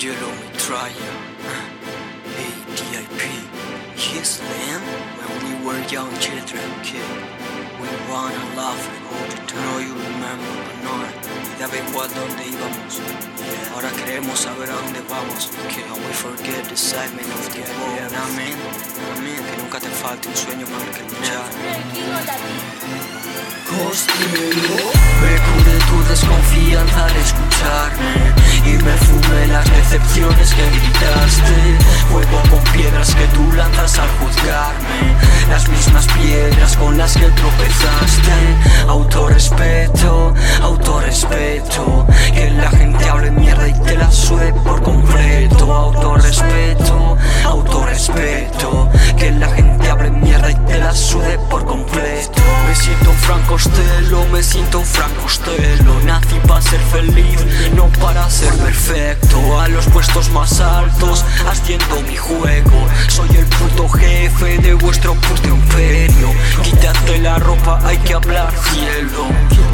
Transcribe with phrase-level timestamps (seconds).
[0.00, 1.12] Angelo Mitraya.
[2.32, 3.20] Hey, DIP.
[4.14, 4.80] Yes, man.
[5.20, 7.04] When we were young children, kid.
[7.78, 8.80] We and laugh
[9.12, 9.60] all the time.
[9.60, 11.12] No, you remember, but not.
[11.44, 12.96] Y daba igual dónde íbamos.
[13.74, 15.50] Ahora queremos saber a dónde vamos.
[15.68, 18.14] Que and we forget the excitement of the world.
[18.24, 18.56] Amén.
[19.18, 19.44] Amén.
[19.50, 22.40] Que nunca te falte un sueño el que luchar.
[23.70, 24.90] Costello
[25.22, 28.34] Me curé tu desconfianza al escucharme
[28.66, 28.96] Y me
[29.40, 31.78] fumé las decepciones que gritaste.
[32.10, 35.14] Juego con piedras que tú lanzas al juzgarme.
[35.50, 38.32] Las mismas piedras con las que tropezaste.
[38.88, 42.06] Autorrespeto, autorrespeto.
[42.32, 45.72] Que la gente hable mierda y te la sube por completo.
[45.72, 48.88] Autorrespeto, autorrespeto.
[49.16, 52.42] Que la gente hable mierda y te la sude por completo.
[52.68, 55.50] Me siento un Frank Costello, me siento un Frank Costello.
[55.70, 55.89] Nací
[56.60, 59.60] para ser feliz, no para ser perfecto.
[59.60, 62.88] A los puestos más altos, haciendo mi juego.
[63.08, 66.28] Soy el puto jefe de vuestro puto imperio
[66.62, 69.26] Quítate la ropa, hay que hablar cielo.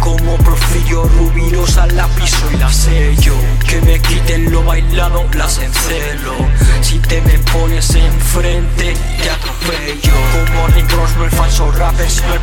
[0.00, 3.34] Como Porfirio Rubirosa la piso y la sello.
[3.66, 6.34] Que me quiten lo bailado, las encelo.
[6.82, 10.12] Si te me pones enfrente, te atropello.
[10.32, 10.68] Como
[11.16, 12.40] no el falso rapper, sino el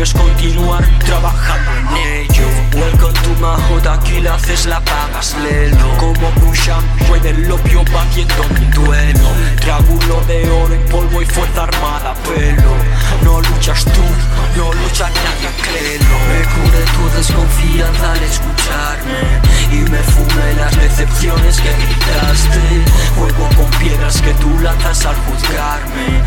[0.00, 2.46] Es continuar trabajando en ello.
[2.72, 7.82] Welcome to my hood, aquí la haces, la pagas lelo Como Busham, fue del opio
[7.92, 9.28] batiendo mi duelo.
[9.60, 12.76] Triángulo de oro en polvo y fuerza armada pelo
[13.24, 14.04] No luchas tú,
[14.56, 16.14] no lucha nadie, créelo.
[16.28, 19.18] Me curé tu desconfianza al escucharme
[19.72, 22.84] Y me fumé las decepciones que gritaste.
[23.16, 26.22] Juego con piedras que tú lanzas al juzgarme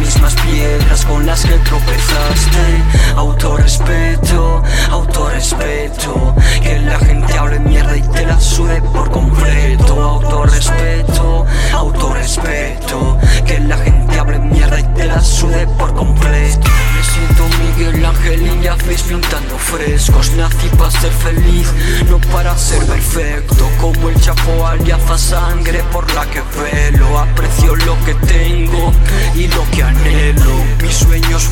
[0.00, 2.82] mismas piedras con las que tropezaste.
[3.16, 6.34] Autorrespeto, autorrespeto.
[6.62, 10.02] Que la gente hable mierda y te la sude por completo.
[10.02, 13.18] Autorrespeto, autorrespeto.
[13.46, 16.68] Que la gente hable mierda y te la sude por completo.
[16.94, 20.32] Me siento Miguel Ángel y ya ves pintando frescos.
[20.32, 21.72] Nací para ser feliz,
[22.08, 23.68] no para ser perfecto.
[23.80, 27.18] Como el chapo aliaza sangre por la que velo.
[27.18, 28.29] Aprecio lo que tengo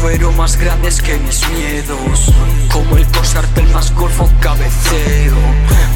[0.01, 2.33] fueron más grandes que mis miedos.
[2.73, 5.37] Como el cosarte el más golfo cabeceo.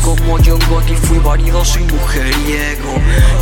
[0.03, 2.93] Como John Gotti fui vanidoso y mujeriego.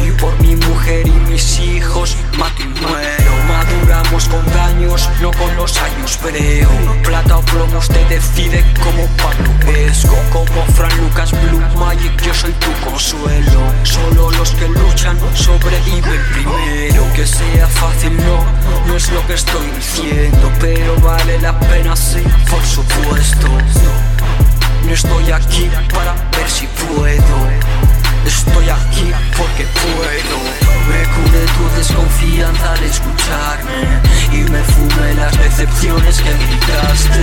[0.06, 3.30] Y por mi mujer y mis hijos mato y muero.
[3.48, 6.68] Maduramos con daños, no con los años breo.
[7.02, 9.50] Plata o plomo usted decide como Pablo
[10.32, 13.60] Como Fran Lucas Blue Magic yo soy tu consuelo.
[13.82, 17.12] Solo los que luchan sobreviven primero.
[17.14, 18.44] Que sea fácil no,
[18.86, 20.09] no es lo que estoy diciendo
[21.30, 23.46] vale la pena sí, por supuesto.
[24.84, 27.36] No estoy aquí para ver si puedo.
[28.26, 30.36] Estoy aquí porque puedo.
[30.88, 34.00] Me curé tu desconfianza al escucharme.
[34.32, 37.22] Y me fumé las decepciones que gritaste.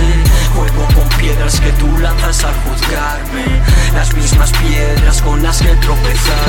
[0.54, 3.44] Juego con piedras que tú lanzas al juzgarme.
[3.94, 6.47] Las mismas piedras con las que tropezaste